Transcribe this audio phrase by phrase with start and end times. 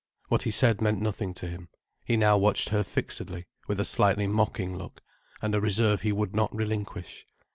[0.29, 1.69] What he said meant nothing to him.
[2.03, 5.03] He now watched her fixedly, with a slightly mocking look,
[5.43, 7.27] and a reserve he would not relinquish.